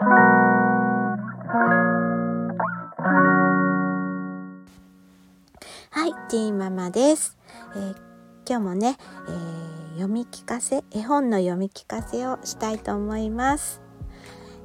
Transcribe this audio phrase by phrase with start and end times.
[0.00, 0.04] は
[6.06, 7.36] い、ティーママです。
[7.74, 7.96] えー、
[8.48, 13.82] 今日もね、えー、読み聞かせ、絵本の読み聞かせをしたいと思います。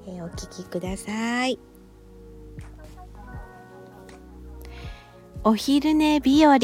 [0.06, 1.58] えー、お聞きください。
[5.44, 6.60] お昼寝日和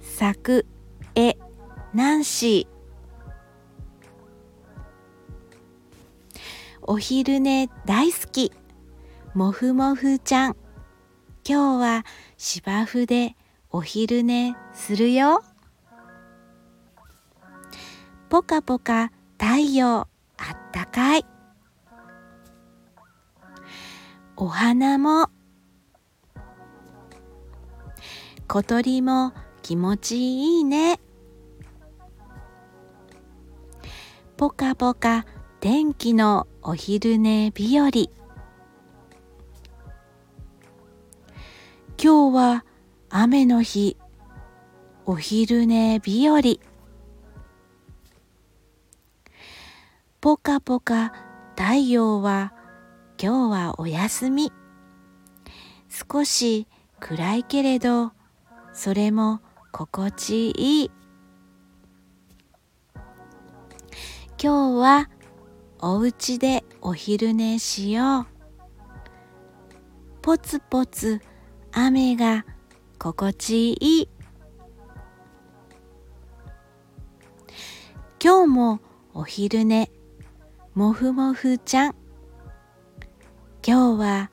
[0.00, 0.66] 作
[1.14, 1.36] 絵
[1.92, 2.75] ナンシー
[6.88, 8.52] お昼寝大好き。
[9.34, 10.56] もふもふちゃん。
[11.44, 12.04] 今日は
[12.36, 13.34] 芝生で
[13.70, 15.42] お昼寝するよ。
[18.28, 21.26] ぽかぽか太陽あったかい。
[24.36, 25.28] お花も。
[28.46, 29.32] 小鳥も
[29.62, 31.00] 気持ちいいね。
[34.36, 35.26] ぽかぽか
[35.58, 37.90] 天気のお昼寝日和。
[37.90, 38.10] 今
[41.96, 42.64] 日は
[43.08, 43.96] 雨の日。
[45.04, 46.40] お昼寝日和。
[50.20, 51.12] ぽかぽか
[51.56, 52.52] 太陽は
[53.16, 54.52] 今日はお休み。
[55.88, 56.66] 少し
[56.98, 58.10] 暗いけれど
[58.72, 60.90] それも心地いい。
[64.42, 65.08] 今日は
[65.88, 68.26] お家でお昼寝しよう。
[70.20, 71.20] ポツポツ
[71.70, 72.44] 雨が
[72.98, 74.08] 心地いい。
[78.20, 78.80] 今日も
[79.14, 79.88] お昼寝
[80.74, 81.94] もふもふちゃん。
[83.64, 84.30] 今日は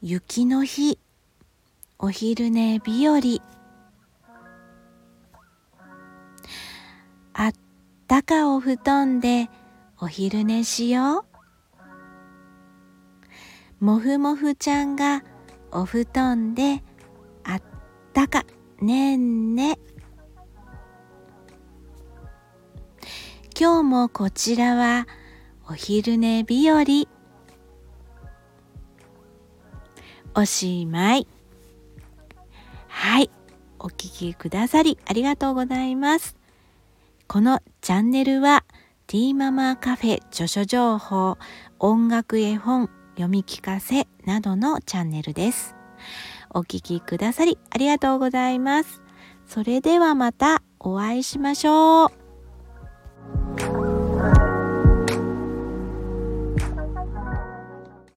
[0.00, 0.98] 雪の日。
[1.98, 3.20] お昼寝日和。
[7.34, 7.52] あっ
[8.08, 9.50] たかお布団で
[10.00, 11.24] お昼寝しよ
[13.80, 13.84] う。
[13.84, 15.22] もふもふちゃんが
[15.70, 16.82] お布団で
[17.44, 17.62] あっ
[18.12, 18.44] たか
[18.80, 19.78] ねんね。
[23.58, 25.06] 今日もこちらは
[25.68, 26.82] お昼寝日和。
[30.34, 31.28] おしまい。
[32.88, 33.30] はい。
[33.78, 36.36] お聴きくださりありがとうございます。
[37.28, 38.64] このチャンネルは
[39.06, 41.36] ティーママカフェ著書情報
[41.78, 45.76] 音楽絵本読み聞かせなどのチャンネルです。
[46.50, 49.02] お聴きくださりありがとうございます。
[49.46, 52.23] それではまたお会いしましょう。